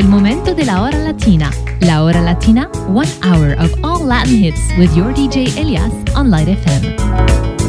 el 0.00 0.08
momento 0.08 0.54
de 0.54 0.64
la 0.64 0.80
hora 0.80 0.96
latina. 0.96 1.50
La 1.80 2.02
hora 2.02 2.22
latina, 2.22 2.70
one 2.88 3.08
hour 3.22 3.52
of 3.58 3.70
all 3.84 4.02
Latin 4.02 4.34
hits 4.34 4.58
with 4.78 4.96
your 4.96 5.12
DJ 5.12 5.54
Elias 5.58 5.92
on 6.14 6.30
Light 6.30 6.48
FM. 6.48 7.59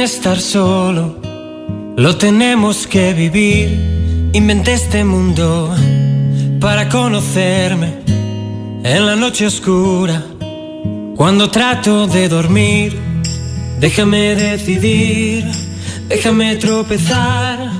Estar 0.00 0.40
solo, 0.40 1.20
lo 1.96 2.16
tenemos 2.16 2.86
que 2.86 3.14
vivir. 3.14 4.30
Inventé 4.32 4.74
este 4.74 5.04
mundo 5.04 5.74
para 6.60 6.88
conocerme 6.88 7.94
en 8.84 9.06
la 9.06 9.16
noche 9.16 9.46
oscura. 9.46 10.22
Cuando 11.16 11.50
trato 11.50 12.06
de 12.06 12.28
dormir, 12.28 12.98
déjame 13.78 14.34
decidir, 14.34 15.44
déjame 16.08 16.56
tropezar. 16.56 17.72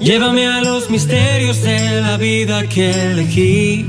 Llévame 0.00 0.46
a 0.46 0.60
los 0.62 0.90
misterios 0.90 1.62
de 1.62 2.00
la 2.00 2.16
vida 2.16 2.68
que 2.68 2.90
elegí. 3.12 3.86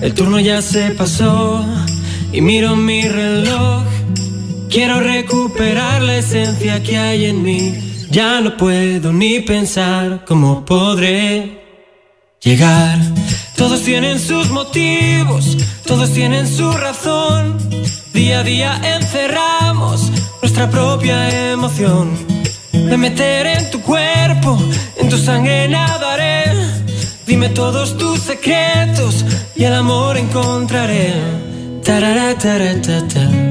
El 0.00 0.14
turno 0.14 0.38
ya 0.40 0.62
se 0.62 0.90
pasó 0.90 1.64
y 2.32 2.40
miro 2.40 2.76
mi 2.76 3.02
reloj 3.02 3.84
Quiero 4.70 5.00
recuperar 5.00 6.00
la 6.00 6.18
esencia 6.18 6.80
que 6.80 6.96
hay 6.96 7.24
en 7.24 7.42
mí. 7.42 8.06
Ya 8.08 8.40
no 8.40 8.56
puedo 8.56 9.12
ni 9.12 9.40
pensar 9.40 10.24
cómo 10.24 10.64
podré 10.64 11.60
llegar. 12.40 12.96
Todos 13.56 13.82
tienen 13.82 14.20
sus 14.20 14.48
motivos, 14.50 15.56
todos 15.84 16.12
tienen 16.12 16.46
su 16.46 16.70
razón. 16.70 17.58
Día 18.14 18.38
a 18.38 18.42
día 18.44 18.80
encerramos 18.96 20.12
nuestra 20.40 20.70
propia 20.70 21.50
emoción. 21.50 22.10
Me 22.72 22.96
meteré 22.96 23.54
en 23.54 23.70
tu 23.72 23.80
cuerpo, 23.82 24.56
en 24.98 25.08
tu 25.08 25.18
sangre 25.18 25.66
nadaré. 25.66 26.44
Dime 27.26 27.48
todos 27.48 27.98
tus 27.98 28.20
secretos 28.20 29.24
y 29.56 29.64
el 29.64 29.74
amor 29.74 30.16
encontraré. 30.16 31.14
Tarara, 31.82 32.34
da 32.34 32.58
da 32.58 33.49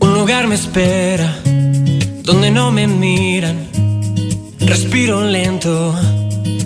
Un 0.00 0.14
lugar 0.14 0.46
me 0.46 0.54
espera 0.54 1.36
donde 2.22 2.50
no 2.50 2.70
me 2.72 2.86
miran. 2.86 3.56
Respiro 4.60 5.22
lento, 5.22 5.94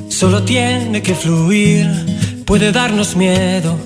solo 0.09 0.45
tiene 0.45 1.03
que 1.03 1.17
fluir. 1.17 1.89
Puede 2.45 2.71
darnos 2.71 3.17
miedo 3.17 3.77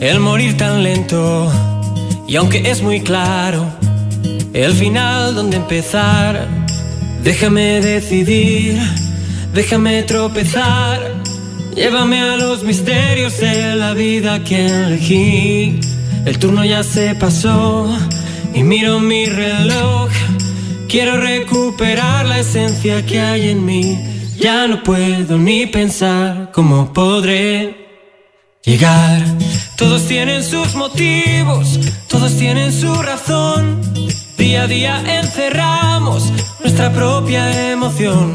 el 0.00 0.18
morir 0.18 0.56
tan 0.56 0.82
lento 0.82 1.71
y 2.32 2.36
aunque 2.36 2.70
es 2.70 2.80
muy 2.80 3.02
claro 3.02 3.62
el 4.54 4.72
final 4.72 5.34
donde 5.34 5.58
empezar, 5.58 6.48
déjame 7.22 7.82
decidir, 7.82 8.78
déjame 9.52 10.02
tropezar. 10.04 10.98
Llévame 11.76 12.22
a 12.22 12.38
los 12.38 12.64
misterios 12.64 13.38
de 13.38 13.76
la 13.76 13.92
vida 13.92 14.42
que 14.44 14.64
elegí. 14.64 15.78
El 16.24 16.38
turno 16.38 16.64
ya 16.64 16.82
se 16.82 17.14
pasó 17.16 17.94
y 18.54 18.62
miro 18.62 18.98
mi 18.98 19.26
reloj. 19.26 20.08
Quiero 20.88 21.18
recuperar 21.18 22.24
la 22.24 22.38
esencia 22.38 23.04
que 23.04 23.20
hay 23.20 23.50
en 23.50 23.62
mí. 23.62 23.98
Ya 24.38 24.66
no 24.68 24.82
puedo 24.82 25.36
ni 25.36 25.66
pensar 25.66 26.50
cómo 26.50 26.94
podré 26.94 27.81
llegar. 28.64 29.22
Todos 29.76 30.06
tienen 30.06 30.44
sus 30.44 30.74
motivos, 30.74 31.78
todos 32.08 32.36
tienen 32.36 32.72
su 32.72 32.94
razón. 32.94 33.80
Día 34.38 34.62
a 34.62 34.66
día 34.66 35.18
encerramos 35.18 36.32
nuestra 36.60 36.92
propia 36.92 37.70
emoción. 37.72 38.34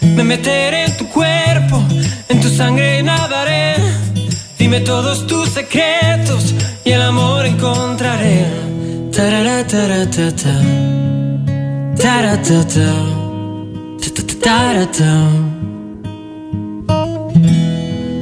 Me 0.00 0.24
meteré 0.24 0.86
en 0.86 0.96
tu 0.96 1.08
cuerpo, 1.08 1.82
en 2.28 2.40
tu 2.40 2.48
sangre 2.48 3.02
nadaré. 3.02 3.76
Dime 4.58 4.80
todos 4.80 5.26
tus 5.26 5.50
secretos 5.50 6.54
y 6.84 6.92
el 6.92 7.02
amor 7.02 7.46
encontraré. 7.46 8.46
Tarara, 9.12 9.66
taratata. 9.66 10.88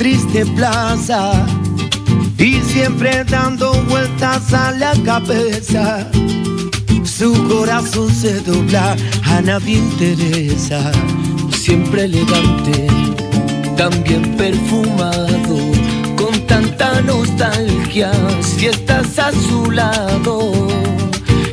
triste 0.00 0.46
plaza. 0.56 1.46
Y 2.38 2.54
siempre 2.62 3.22
dando 3.24 3.70
vueltas 3.82 4.54
a 4.54 4.72
la 4.72 4.94
cabeza, 5.04 6.08
su 7.04 7.30
corazón 7.48 8.10
se 8.10 8.40
dobla, 8.40 8.96
a 9.24 9.42
nadie 9.42 9.76
interesa. 9.76 10.90
Siempre 11.52 12.04
elegante, 12.04 12.86
también 13.76 14.22
perfumado, 14.38 15.58
con 16.16 16.46
tanta 16.46 17.02
nostalgia, 17.02 18.10
si 18.40 18.68
estás 18.68 19.18
a 19.18 19.32
su 19.32 19.70
lado. 19.70 20.50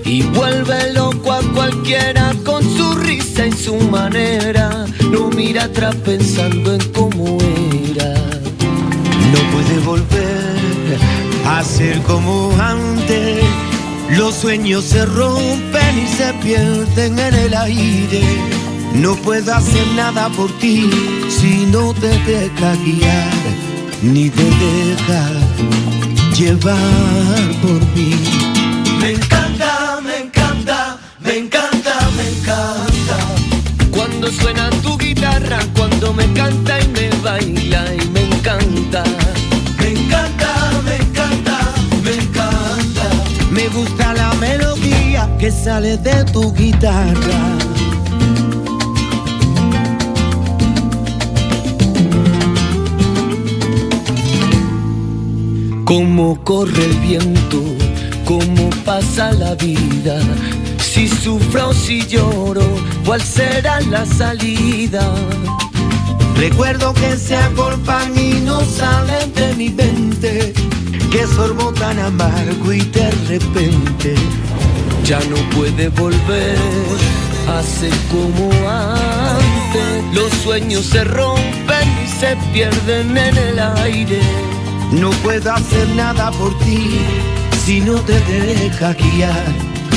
Y 0.05 0.21
vuelve 0.21 0.93
loco 0.93 1.33
a 1.33 1.41
cualquiera 1.53 2.33
con 2.45 2.63
su 2.63 2.93
risa 2.95 3.45
y 3.45 3.51
su 3.51 3.75
manera. 3.75 4.85
No 5.11 5.29
mira 5.31 5.65
atrás 5.65 5.95
pensando 5.95 6.75
en 6.75 6.93
cómo 6.93 7.37
era. 7.41 7.76
No 9.33 9.39
puede 9.51 9.79
volver 9.79 10.97
a 11.45 11.63
ser 11.63 12.01
como 12.03 12.51
antes. 12.59 13.43
Los 14.11 14.35
sueños 14.35 14.85
se 14.85 15.05
rompen 15.05 15.99
y 15.99 16.07
se 16.07 16.33
pierden 16.43 17.19
en 17.19 17.33
el 17.33 17.53
aire. 17.53 18.23
No 18.93 19.15
puedo 19.15 19.53
hacer 19.53 19.85
nada 19.95 20.29
por 20.29 20.51
ti 20.59 20.89
si 21.29 21.65
no 21.67 21.93
te 21.93 22.07
deja 22.19 22.75
guiar, 22.83 23.33
ni 24.01 24.29
te 24.29 24.43
deja 24.43 25.29
llevar 26.35 27.61
por 27.61 27.79
mí. 27.95 28.15
Me 29.01 29.11
encanta, 29.11 29.99
me 30.03 30.17
encanta, 30.19 30.97
me 31.19 31.37
encanta, 31.37 32.09
me 32.15 32.29
encanta. 32.29 33.17
Cuando 33.91 34.31
suena 34.31 34.69
tu 34.81 34.97
guitarra, 34.97 35.59
cuando 35.75 36.13
me 36.13 36.31
canta 36.33 36.79
y 36.79 36.87
me 36.87 37.09
baila 37.21 37.96
que 45.39 45.51
sale 45.51 45.97
de 45.97 46.23
tu 46.25 46.53
guitarra. 46.53 47.57
Cómo 55.85 56.43
corre 56.43 56.83
el 56.83 56.93
viento, 56.99 57.61
cómo 58.25 58.69
pasa 58.83 59.31
la 59.31 59.55
vida. 59.55 60.19
Si 60.79 61.07
sufro 61.07 61.73
si 61.73 62.05
lloro, 62.07 62.65
¿cuál 63.05 63.21
será 63.21 63.79
la 63.81 64.05
salida? 64.05 65.03
Recuerdo 66.35 66.93
que 66.93 67.15
se 67.15 67.35
agolpan 67.35 68.17
y 68.17 68.41
no 68.41 68.61
salen 68.61 69.33
de 69.33 69.55
mi 69.55 69.69
mente. 69.69 70.53
Que 71.11 71.25
sorbo 71.25 71.71
tan 71.73 71.99
amargo 71.99 72.73
y 72.73 72.81
de 72.81 73.09
repente 73.29 74.15
ya 75.07 75.19
no 75.29 75.37
puede 75.55 75.87
volver 75.87 76.57
a 77.47 77.63
ser 77.63 77.93
como 78.11 78.49
antes. 78.67 80.03
Los 80.13 80.29
sueños 80.43 80.85
se 80.85 81.05
rompen 81.05 81.87
y 82.03 82.07
se 82.19 82.35
pierden 82.51 83.17
en 83.17 83.37
el 83.37 83.59
aire. 83.59 84.19
No 84.91 85.11
puedo 85.23 85.53
hacer 85.53 85.87
nada 85.95 86.29
por 86.31 86.57
ti 86.59 86.99
si 87.65 87.79
no 87.79 87.93
te 88.01 88.19
deja 88.19 88.93
guiar, 88.95 89.45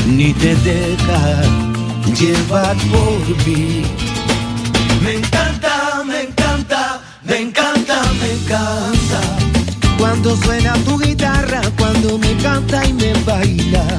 ni 0.06 0.32
te 0.32 0.54
deja 0.54 1.42
llevar 2.14 2.76
por 2.92 3.46
mí. 3.46 3.82
Me 5.02 5.14
encanta, 5.14 6.04
me 6.06 6.22
encanta, 6.22 7.00
me 7.24 7.38
encanta, 7.38 8.00
me 8.20 8.32
encanta. 8.34 9.20
Cuando 9.98 10.36
suena 10.36 10.74
tu 10.84 11.00
guitarra, 11.00 11.62
cuando 11.76 12.16
me 12.16 12.32
canta 12.36 12.86
y 12.86 12.92
me 12.92 13.12
baila. 13.24 13.89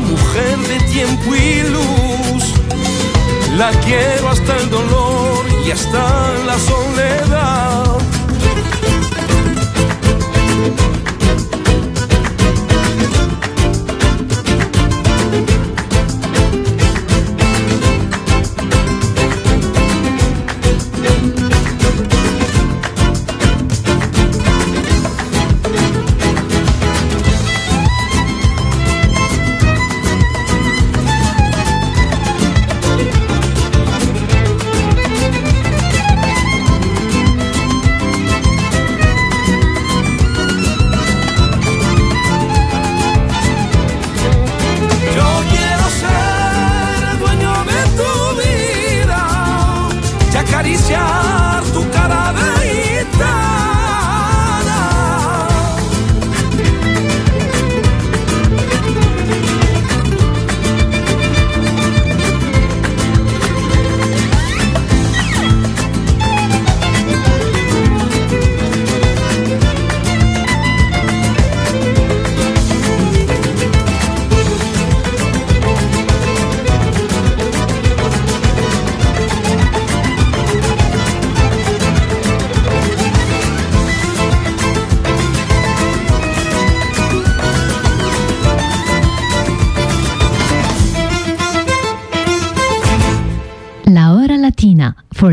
mujer 0.00 0.58
de 0.66 0.80
tiempo 0.92 1.34
y 1.34 1.62
luz. 1.62 2.54
La 3.56 3.70
quiero 3.80 4.28
hasta 4.28 4.56
el 4.56 4.70
dolor 4.70 5.46
y 5.66 5.70
hasta 5.70 6.32
la 6.46 6.58
soledad. 6.58 7.87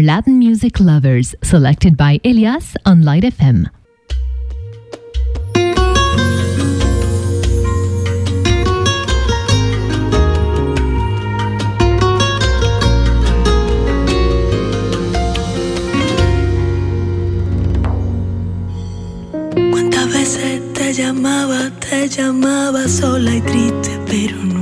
Latin 0.05 0.37
music 0.37 0.79
lovers, 0.79 1.33
selected 1.41 1.97
by 1.97 2.19
Elias 2.23 2.77
on 2.85 3.01
Light 3.01 3.23
FM. 3.23 3.65
¿Cuántas 19.71 20.13
veces 20.13 20.61
te 20.73 20.93
llamaba, 20.93 21.71
te 21.79 22.07
llamaba 22.07 22.87
sola 22.87 23.35
y 23.35 23.41
triste, 23.41 23.99
pero 24.05 24.37
no? 24.37 24.54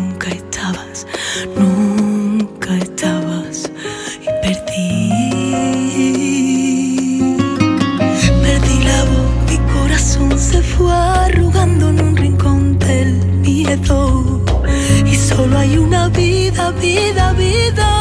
Y 15.05 15.15
solo 15.15 15.57
hay 15.57 15.77
una 15.77 16.09
vida, 16.09 16.71
vida, 16.71 17.33
vida. 17.33 17.92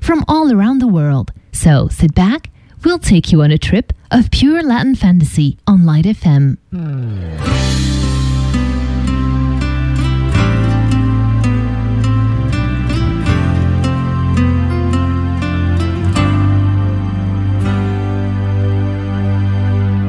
from 0.00 0.24
all 0.28 0.52
around 0.52 0.78
the 0.78 0.86
world. 0.86 1.32
So 1.52 1.88
sit 1.88 2.14
back, 2.14 2.50
we'll 2.84 2.98
take 2.98 3.32
you 3.32 3.42
on 3.42 3.50
a 3.50 3.58
trip 3.58 3.92
of 4.10 4.30
pure 4.30 4.62
Latin 4.62 4.94
fantasy 4.94 5.58
on 5.66 5.84
Light 5.84 6.06
FM. 6.06 6.58
Mm. 6.72 7.72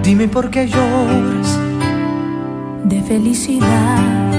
Dime 0.04 0.28
por 0.28 0.50
qué 0.50 0.68
lloras 0.68 1.60
de 2.84 3.02
felicidad 3.04 4.34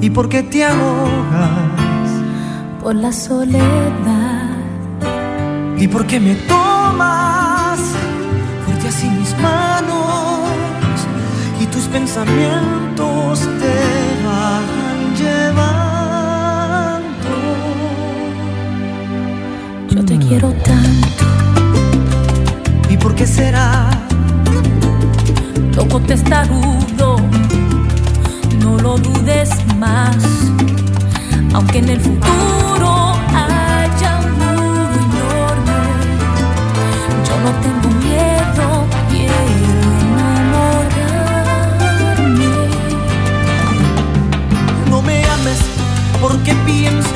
y 0.00 0.10
por 0.10 0.28
qué 0.28 0.44
te 0.44 0.64
ahogas 0.64 1.81
por 2.82 2.94
la 2.96 3.12
soledad. 3.12 4.50
¿Y 5.78 5.86
por 5.86 6.06
qué 6.06 6.18
me 6.18 6.34
tomas 6.34 7.78
fuerte 8.64 8.88
así 8.88 9.08
mis 9.08 9.36
manos 9.38 10.50
y 11.60 11.66
tus 11.66 11.84
pensamientos 11.84 13.40
te 13.60 13.78
van 14.26 15.14
llevando? 15.22 15.62
Yo 19.90 20.04
te 20.04 20.18
quiero 20.18 20.52
tanto. 20.64 21.24
¿Y 22.90 22.96
por 22.96 23.14
qué 23.14 23.26
será? 23.26 23.90
Loco 25.76 26.00
testarudo, 26.00 27.16
no 28.60 28.76
lo 28.78 28.98
dudes 28.98 29.50
más 29.78 30.16
aunque 31.54 31.78
en 31.78 31.88
el 31.88 32.00
futuro 32.00 33.14
haya 33.34 34.20
un 34.20 34.32
muro 34.38 34.88
enorme, 35.06 35.78
yo 37.26 37.34
no 37.44 37.50
tengo 37.64 37.88
miedo, 37.98 38.64
quiero 39.10 39.34
enamorarme. 40.10 40.90
No 44.90 45.02
me 45.02 45.24
ames 45.24 45.60
porque 46.20 46.54
pienses 46.66 47.12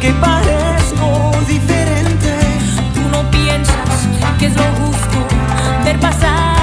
que 0.00 0.10
parezco 0.14 1.32
diferente. 1.48 2.30
Tú 2.94 3.00
no 3.10 3.30
piensas 3.30 4.08
que 4.38 4.46
es 4.46 4.56
lo 4.56 4.64
justo 4.84 5.18
ver 5.84 5.98
pasar. 5.98 6.61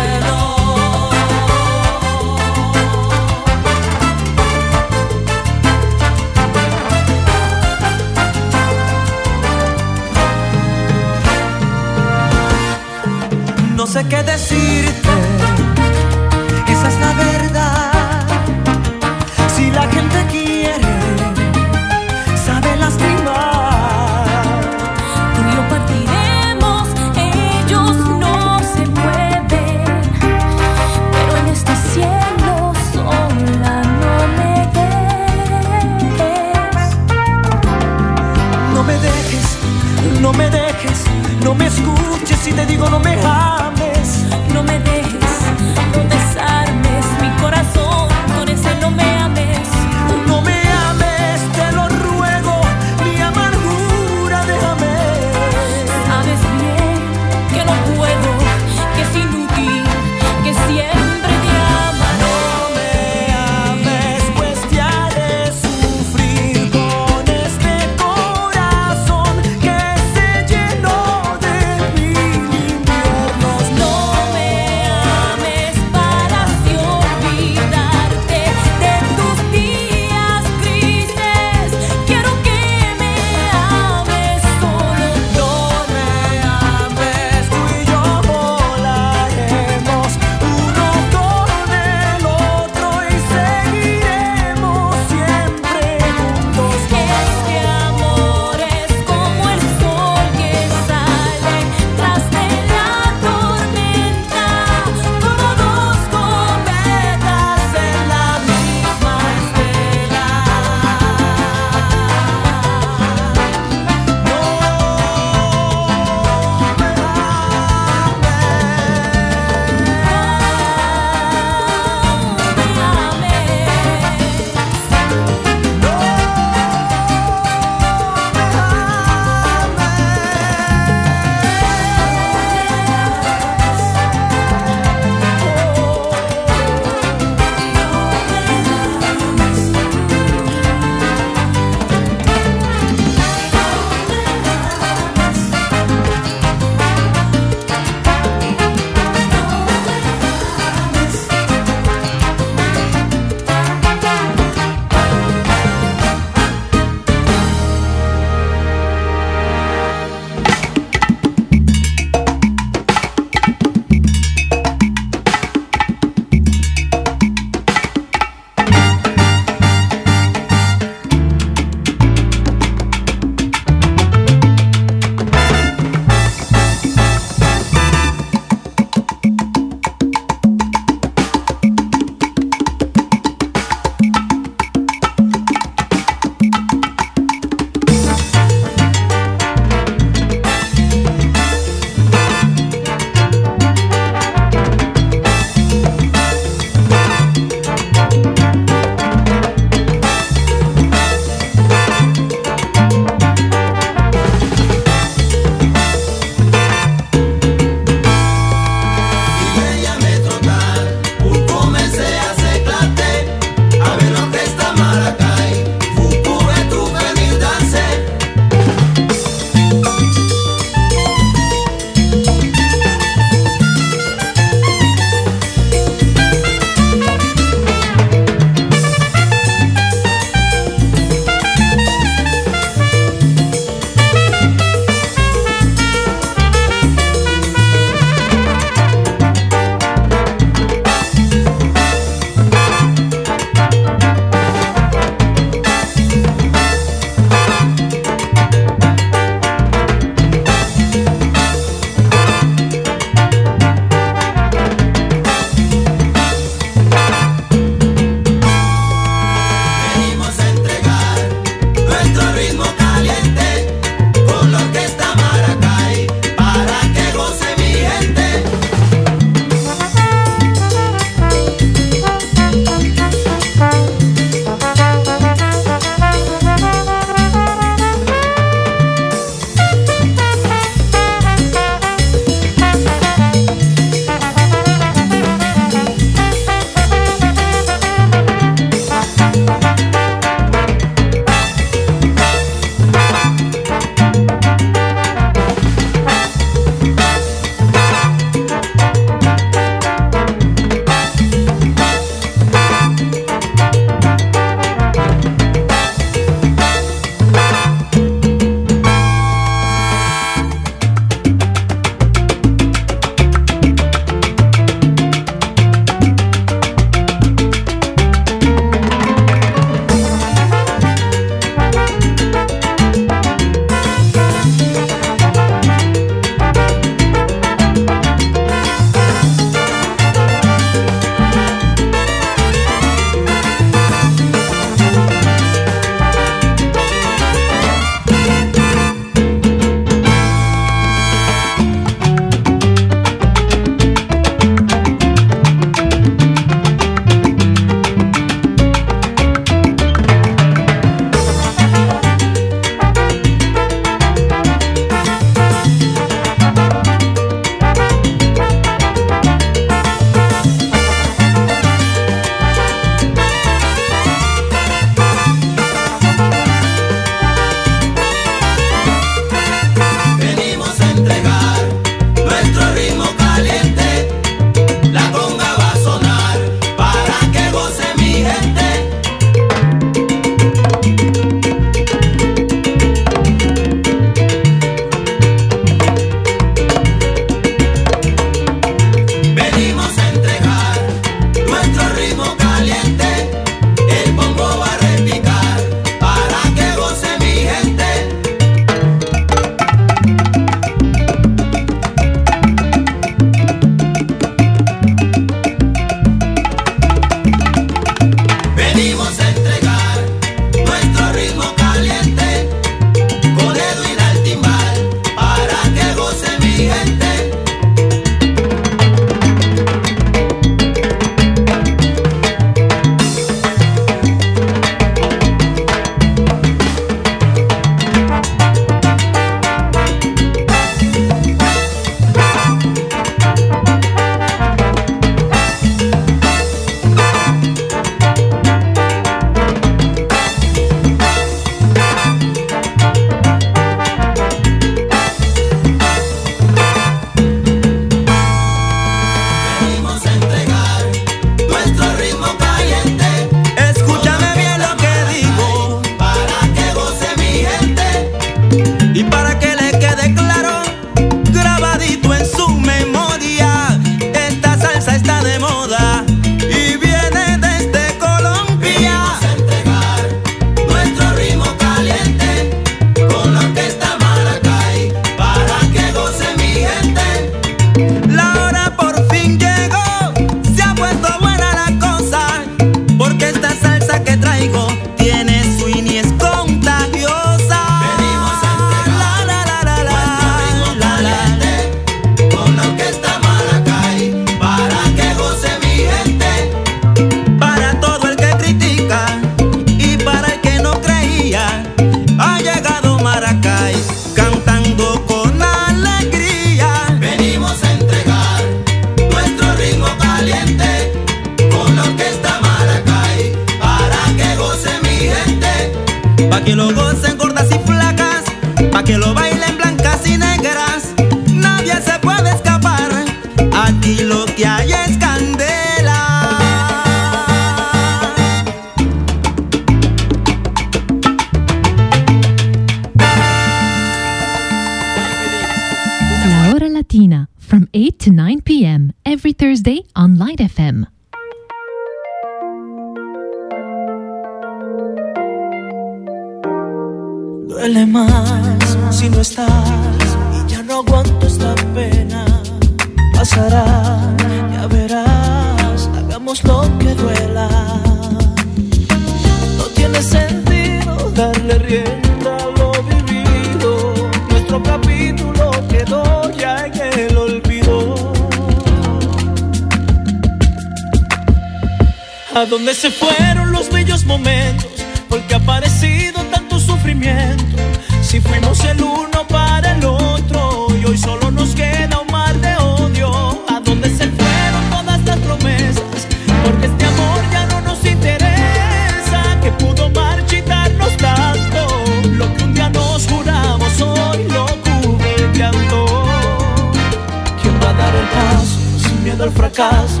al 599.28 599.34
fracaso, 599.34 600.00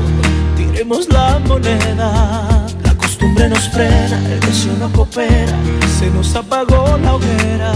tiremos 0.56 1.08
la 1.08 1.38
moneda. 1.46 2.66
La 2.82 2.94
costumbre 2.94 3.48
nos 3.48 3.68
frena, 3.68 4.18
el 4.32 4.40
deseo 4.40 4.74
no 4.78 4.90
coopera, 4.92 5.56
se 5.98 6.10
nos 6.10 6.34
apagó 6.34 6.98
la 7.02 7.14
hoguera. 7.14 7.72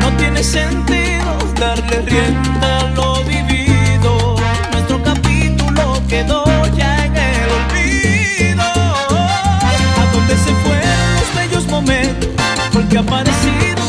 No 0.00 0.08
tiene 0.18 0.42
sentido 0.42 1.30
darle 1.60 2.00
rienda 2.02 2.78
a 2.80 2.90
lo 2.96 3.22
vivido, 3.24 4.36
nuestro 4.72 5.02
capítulo 5.02 6.02
quedó 6.08 6.44
ya 6.76 7.06
en 7.06 7.16
el 7.16 7.48
olvido. 7.58 8.64
¿A 10.00 10.04
dónde 10.12 10.34
se 10.44 10.52
fueron 10.64 11.08
los 11.18 11.28
bellos 11.36 11.66
momentos? 11.68 12.30
Porque 12.72 12.98
ha 12.98 13.00
aparecido 13.00 13.85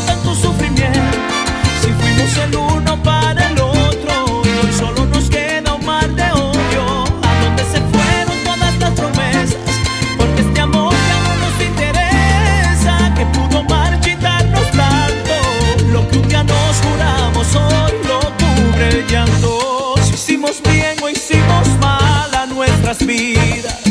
hicimos 20.48 20.62
bien 20.62 20.96
o 21.02 21.08
hicimos 21.08 21.68
mal 21.80 22.34
a 22.34 22.46
nuestras 22.46 23.04
vidas. 23.04 23.87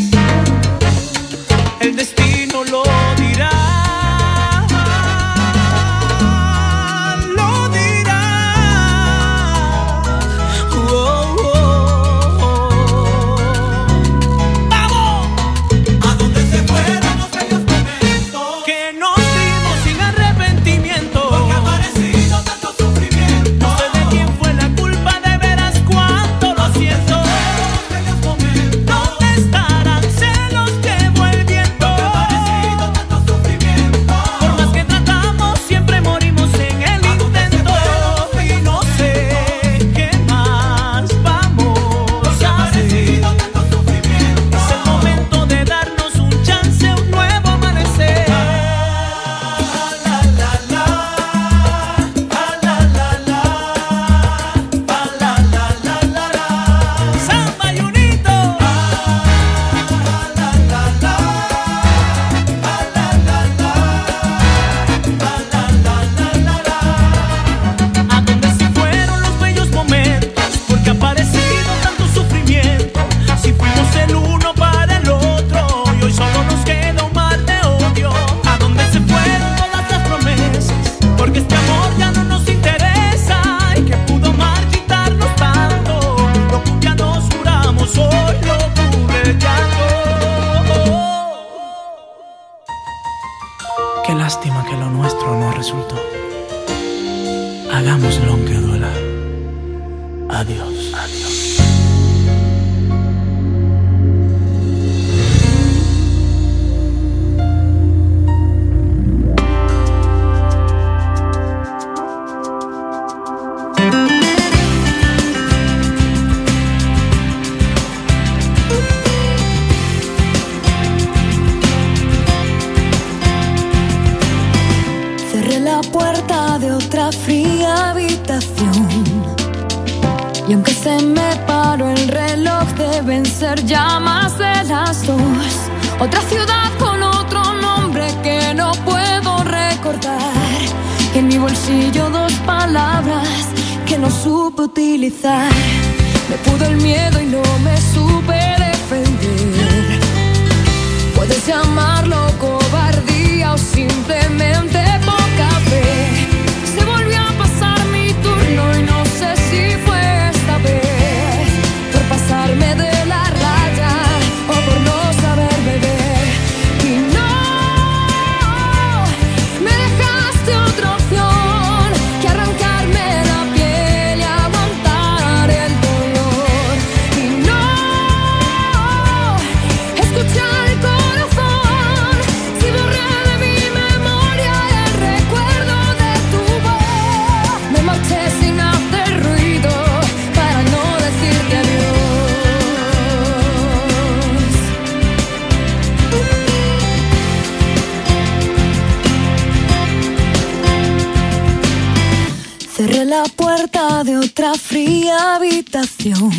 nuestra 204.39 204.53
fría 204.53 205.35
habitación. 205.35 206.29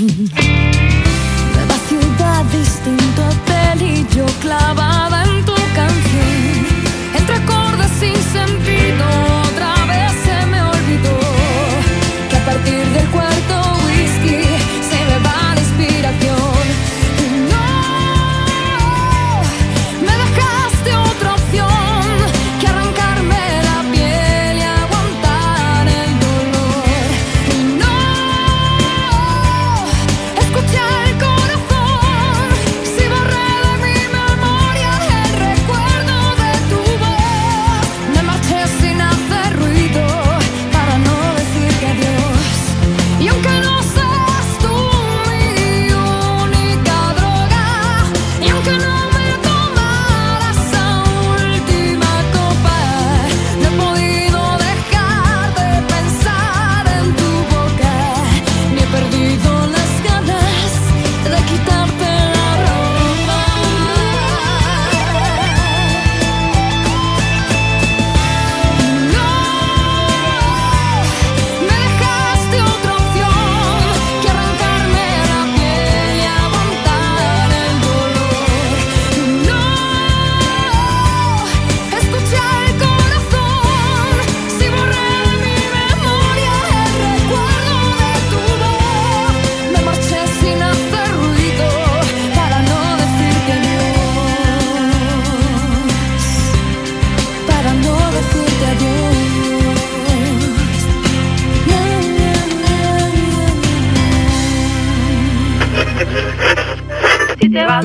Nueva 1.55 1.79
ciudad, 1.89 2.45
distinto 2.45 3.23
hotel 3.27 3.83
y 3.83 4.07
yo 4.15 4.25
clavada 4.41 5.18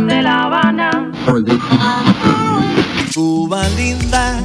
de 0.01 0.21
La 0.23 0.43
Habana. 0.43 1.11
Cuba 3.13 3.63
linda. 3.77 4.39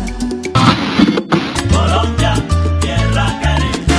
Colombia, 1.73 2.35
tierra 2.81 3.27
caliente. 3.43 3.95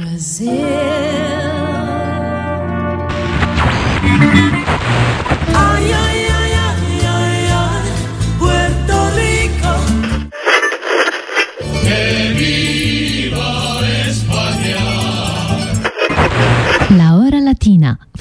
Brasil. 0.00 0.64
Ay. 5.54 6.11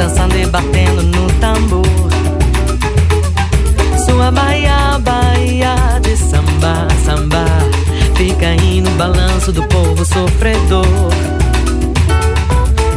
Dançando 0.00 0.34
e 0.34 0.46
batendo 0.46 1.02
no 1.02 1.26
tambor. 1.40 1.84
Sua 4.06 4.30
baia, 4.30 4.98
baia 4.98 6.00
de 6.00 6.16
samba, 6.16 6.88
samba. 7.04 7.44
Fica 8.16 8.46
aí 8.46 8.80
no 8.80 8.90
balanço 8.92 9.52
do 9.52 9.62
povo 9.64 10.02
sofredor. 10.02 10.86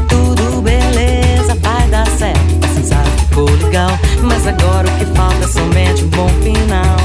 Tudo 0.08 0.62
beleza, 0.62 1.58
vai 1.62 1.90
dar 1.90 2.08
certo. 2.08 2.60
Precisar 2.62 3.04
ficou 3.20 3.50
legal. 3.50 4.00
Mas 4.22 4.48
agora 4.48 4.88
o 4.88 4.98
que 4.98 5.06
falta 5.08 5.44
é 5.44 5.48
somente 5.50 6.06
um 6.06 6.08
bom 6.08 6.30
final. 6.42 6.98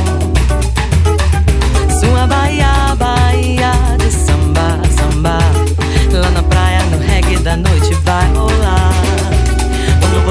Sua 1.98 2.24
baia, 2.28 2.94
baia 2.94 3.72
de 3.98 4.12
samba, 4.12 4.78
samba. 4.96 5.38
Lá 6.12 6.30
na 6.30 6.42
praia, 6.44 6.84
no 6.84 6.98
reggae 6.98 7.38
da 7.38 7.56
noite 7.56 7.92
vai 8.04 8.32
rolar. 8.32 8.87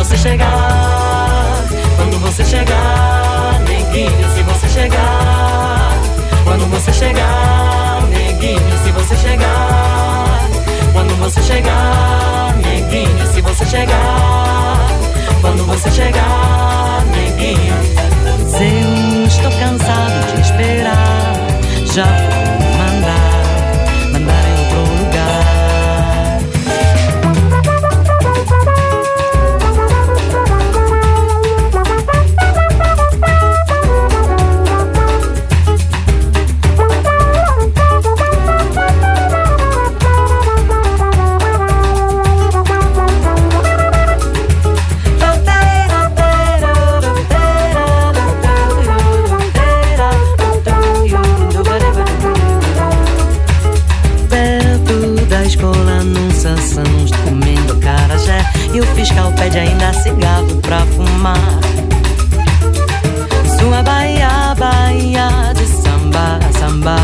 Você 0.07 0.15
chegar, 0.15 1.65
quando 1.97 2.17
você 2.21 2.45
chegar, 2.45 3.59
neguinho, 3.67 4.31
se 4.33 4.41
você 4.41 4.69
chegar, 4.69 5.91
quando 6.45 6.65
você 6.69 6.93
chegar, 6.93 8.03
neguinho, 8.09 8.77
se 8.85 8.91
você 8.91 9.17
chegar, 9.17 10.49
quando 10.93 11.13
você 11.19 11.43
chegar, 11.43 12.55
neguinho, 12.55 13.27
se 13.33 13.41
você 13.41 13.65
chegar, 13.65 14.87
quando 15.41 15.65
você 15.65 15.91
chegar, 15.91 17.03
neguinho. 17.11 17.75
Eu 18.61 19.27
estou 19.27 19.51
cansado 19.59 20.35
de 20.35 20.41
esperar. 20.41 21.33
Já 21.93 22.05
vou 22.05 22.77
mandar, 22.77 23.46
pede 59.57 59.59
ainda 59.59 59.93
cigarro 59.93 60.55
pra 60.61 60.79
fumar. 60.85 61.59
Sua 63.59 63.81
baia, 63.81 64.55
baia 64.57 65.53
de 65.53 65.65
samba, 65.65 66.39
samba. 66.59 66.97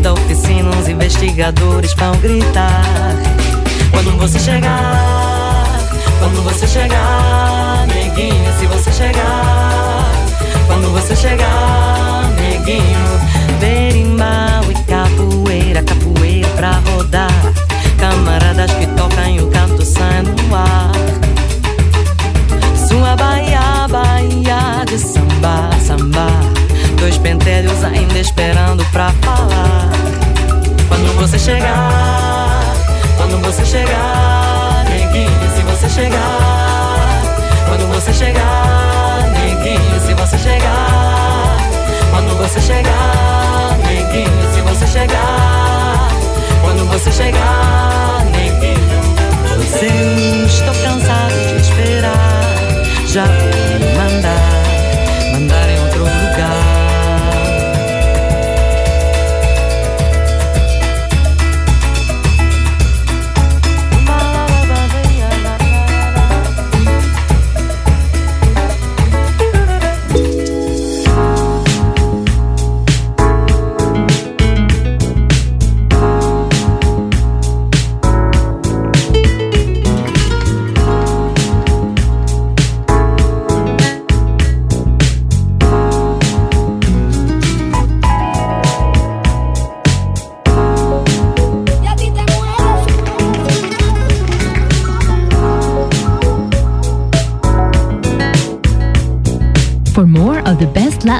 Da 0.00 0.14
oficina, 0.14 0.70
os 0.70 0.88
investigadores 0.88 1.92
vão 1.94 2.12
gritar. 2.16 2.82
Quando 3.90 4.18
você 4.18 4.38
chegar, 4.38 5.66
quando 6.18 6.42
você 6.42 6.66
chegar, 6.66 7.86
neguinho, 7.88 8.52
se 8.58 8.66
você 8.66 8.90
chegar, 8.92 10.10
quando 10.66 10.90
você 10.92 11.14
chegar, 11.14 12.28
neguinho, 12.40 13.32
Berimbau 13.60 14.64
e 14.70 14.74
capoeira, 14.84 15.82
capoeira 15.82 16.48
pra 16.56 16.80
rodar. 16.90 17.30
Camaradas 17.98 18.72
que 18.72 18.86
tocam 18.88 19.28
e 19.28 19.40
o 19.40 19.46
canto 19.48 19.84
sai 19.84 20.22
no 20.22 20.56
ar. 20.56 21.21
Sua 23.12 23.16
baia, 23.16 23.86
baia 23.90 24.84
de 24.86 24.98
samba, 24.98 25.68
samba. 25.86 26.26
Dois 26.98 27.18
pentelhos 27.18 27.84
ainda 27.84 28.18
esperando 28.18 28.82
pra 28.86 29.12
falar. 29.20 29.90
quando 30.88 31.14
você 31.20 31.38
chegar, 31.38 32.74
quando 33.18 33.36
você 33.44 33.66
chegar, 33.66 34.86
neguinho, 34.88 35.50
se 35.54 35.62
você 35.62 35.90
chegar, 35.90 37.22
quando 37.68 37.86
você 37.92 38.14
chegar, 38.14 39.28
neguinho, 39.34 40.00
se 40.06 40.14
você 40.14 40.38
chegar, 40.38 41.56
quando 42.12 42.38
você 42.38 42.60
chegar, 42.62 43.78
neguinho, 43.84 44.54
se 44.54 44.60
você 44.62 44.86
chegar, 44.86 46.08
quando 46.62 46.88
você 46.90 47.12
chegar, 47.12 48.24
neguinho. 48.32 48.72
Eu 49.52 50.46
estou 50.46 50.74
cansado 50.82 51.34
de 51.46 51.60
esperar. 51.60 52.71
già 53.12 53.26
mandare, 53.94 55.32
mandare 55.32 55.72
in 55.74 55.80
otro 55.80 55.98
lugar. 55.98 56.71